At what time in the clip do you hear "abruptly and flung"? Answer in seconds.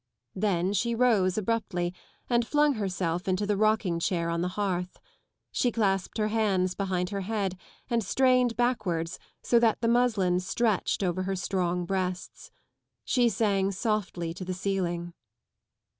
1.37-2.73